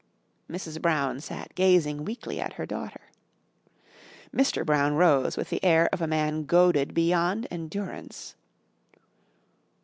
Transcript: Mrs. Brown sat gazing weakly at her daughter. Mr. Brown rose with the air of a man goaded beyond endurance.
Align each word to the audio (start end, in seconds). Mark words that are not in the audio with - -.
Mrs. 0.49 0.81
Brown 0.81 1.19
sat 1.21 1.53
gazing 1.53 2.05
weakly 2.05 2.39
at 2.39 2.53
her 2.53 2.65
daughter. 2.65 3.01
Mr. 4.35 4.65
Brown 4.65 4.95
rose 4.95 5.37
with 5.37 5.51
the 5.51 5.63
air 5.63 5.87
of 5.93 6.01
a 6.01 6.07
man 6.07 6.45
goaded 6.45 6.95
beyond 6.95 7.45
endurance. 7.51 8.33